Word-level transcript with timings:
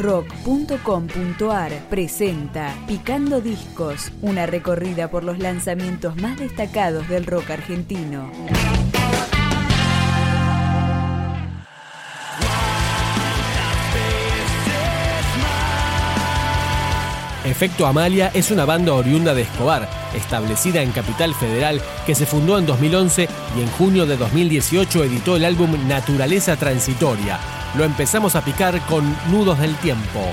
rock.com.ar 0.00 1.72
presenta 1.90 2.74
Picando 2.86 3.40
Discos, 3.40 4.10
una 4.22 4.46
recorrida 4.46 5.10
por 5.10 5.24
los 5.24 5.38
lanzamientos 5.38 6.16
más 6.16 6.38
destacados 6.38 7.06
del 7.08 7.26
rock 7.26 7.50
argentino. 7.50 8.30
Efecto 17.44 17.86
Amalia 17.86 18.30
es 18.32 18.50
una 18.50 18.64
banda 18.64 18.94
oriunda 18.94 19.34
de 19.34 19.42
Escobar, 19.42 19.88
establecida 20.14 20.82
en 20.82 20.92
Capital 20.92 21.34
Federal, 21.34 21.80
que 22.06 22.14
se 22.14 22.24
fundó 22.24 22.58
en 22.58 22.64
2011 22.64 23.28
y 23.56 23.60
en 23.60 23.68
junio 23.72 24.06
de 24.06 24.16
2018 24.16 25.04
editó 25.04 25.36
el 25.36 25.44
álbum 25.44 25.88
Naturaleza 25.88 26.56
Transitoria. 26.56 27.59
Lo 27.76 27.84
empezamos 27.84 28.34
a 28.34 28.42
picar 28.42 28.80
con 28.86 29.04
Nudos 29.30 29.58
del 29.60 29.76
Tiempo. 29.76 30.32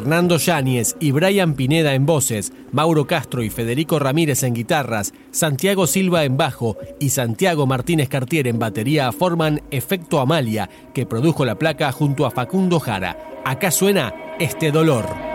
Fernando 0.00 0.38
Yáñez 0.38 0.96
y 0.98 1.12
Brian 1.12 1.52
Pineda 1.52 1.92
en 1.92 2.06
voces, 2.06 2.54
Mauro 2.72 3.06
Castro 3.06 3.42
y 3.42 3.50
Federico 3.50 3.98
Ramírez 3.98 4.42
en 4.44 4.54
guitarras, 4.54 5.12
Santiago 5.30 5.86
Silva 5.86 6.24
en 6.24 6.38
bajo 6.38 6.78
y 6.98 7.10
Santiago 7.10 7.66
Martínez 7.66 8.08
Cartier 8.08 8.46
en 8.46 8.58
batería 8.58 9.12
forman 9.12 9.60
Efecto 9.70 10.18
Amalia, 10.18 10.70
que 10.94 11.04
produjo 11.04 11.44
la 11.44 11.58
placa 11.58 11.92
junto 11.92 12.24
a 12.24 12.30
Facundo 12.30 12.80
Jara. 12.80 13.42
Acá 13.44 13.70
suena 13.70 14.14
este 14.38 14.70
dolor. 14.70 15.29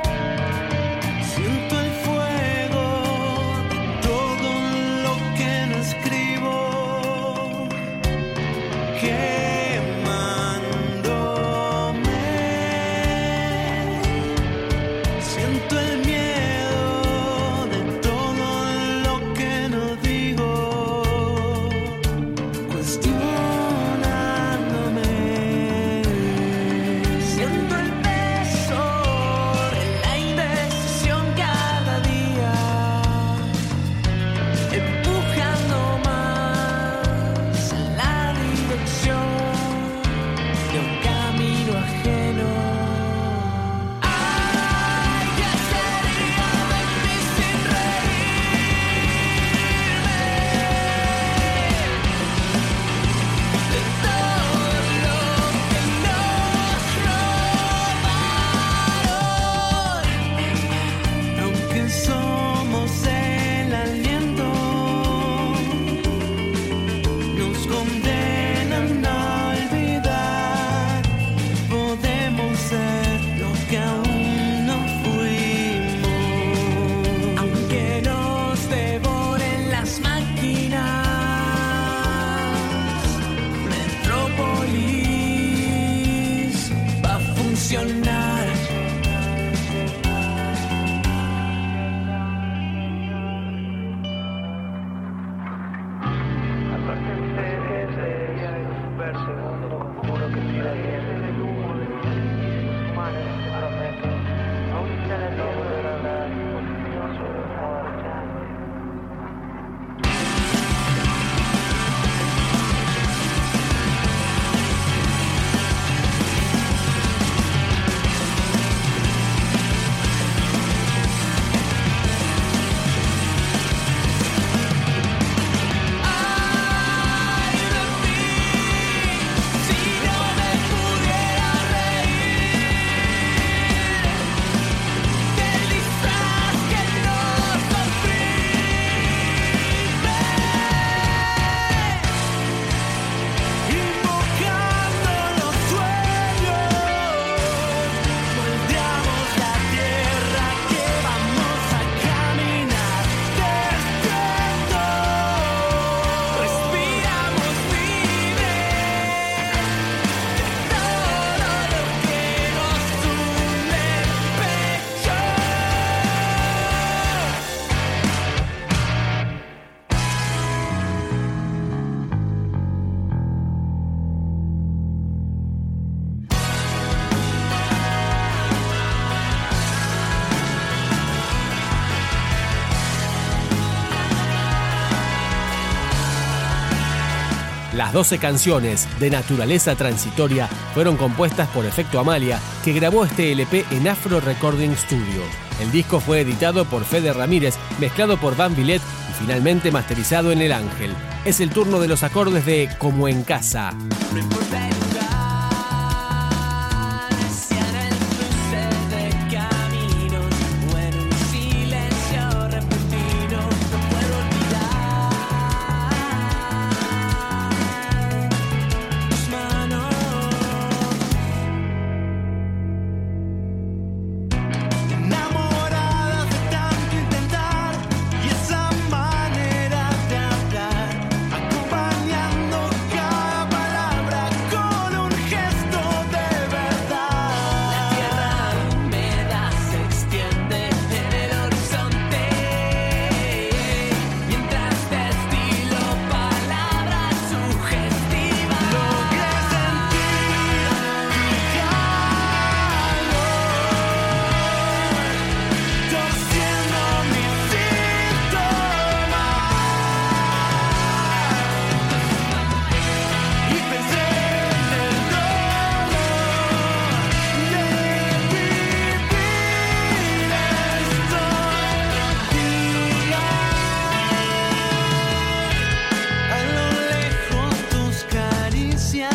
12 187.95 188.17
canciones 188.17 188.89
de 188.99 189.09
naturaleza 189.09 189.73
transitoria 189.77 190.49
fueron 190.73 190.97
compuestas 190.97 191.47
por 191.47 191.65
Efecto 191.65 191.97
Amalia, 191.97 192.41
que 192.61 192.73
grabó 192.73 193.05
este 193.05 193.31
LP 193.31 193.63
en 193.71 193.87
Afro 193.87 194.19
Recording 194.19 194.75
Studio. 194.75 195.21
El 195.61 195.71
disco 195.71 196.01
fue 196.01 196.19
editado 196.19 196.65
por 196.65 196.83
Fede 196.83 197.13
Ramírez, 197.13 197.55
mezclado 197.79 198.17
por 198.17 198.35
Van 198.35 198.53
Villet 198.53 198.81
y 198.81 199.23
finalmente 199.23 199.71
masterizado 199.71 200.33
en 200.33 200.41
El 200.41 200.51
Ángel. 200.51 200.93
Es 201.23 201.39
el 201.39 201.51
turno 201.51 201.79
de 201.79 201.87
los 201.87 202.03
acordes 202.03 202.45
de 202.45 202.69
Como 202.79 203.07
en 203.07 203.23
Casa. 203.23 203.73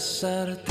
Saturday. 0.00 0.69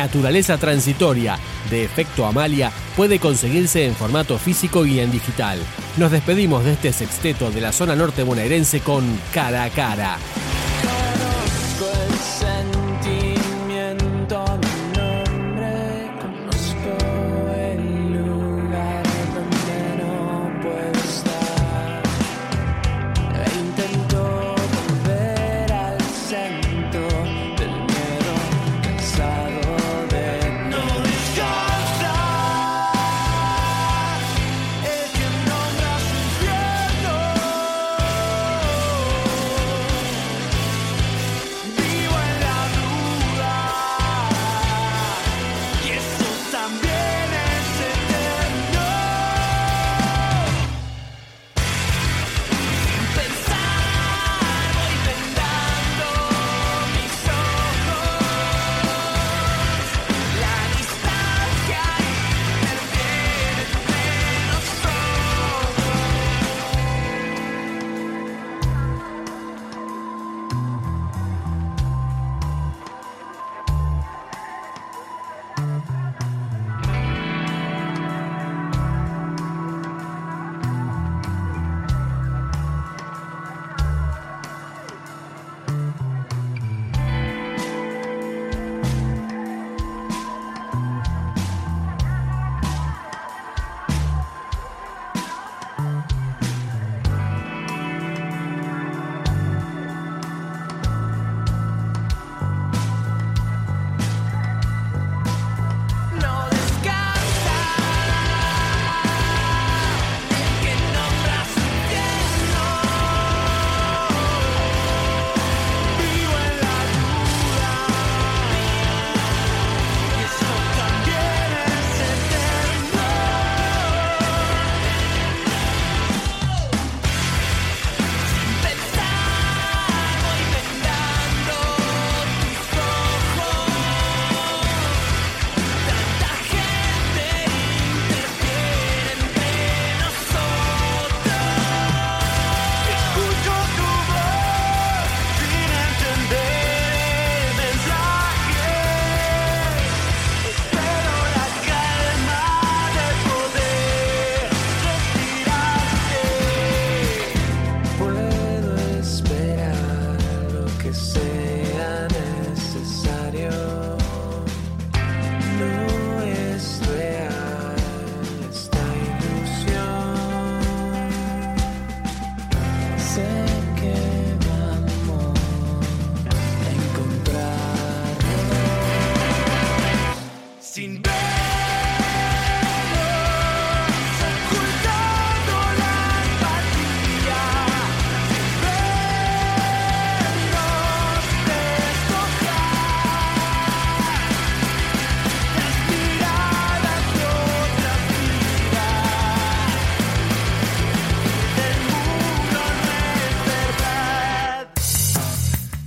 Naturaleza 0.00 0.56
Transitoria, 0.56 1.38
de 1.68 1.84
Efecto 1.84 2.24
Amalia, 2.24 2.72
puede 2.96 3.18
conseguirse 3.18 3.84
en 3.84 3.94
formato 3.94 4.38
físico 4.38 4.86
y 4.86 4.98
en 4.98 5.10
digital. 5.10 5.58
Nos 5.98 6.10
despedimos 6.10 6.64
de 6.64 6.72
este 6.72 6.90
sexteto 6.90 7.50
de 7.50 7.60
la 7.60 7.70
zona 7.70 7.94
norte 7.94 8.22
bonaerense 8.22 8.80
con 8.80 9.04
Cara 9.34 9.64
a 9.64 9.68
Cara. 9.68 10.16